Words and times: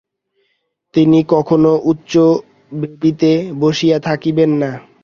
তিনি 0.93 1.19
কখনও 1.33 1.73
উচ্চ 1.91 2.13
বেদীতে 2.71 3.31
বসিয়া 3.61 3.97
থাকিতেন 4.07 4.51
না। 4.61 4.71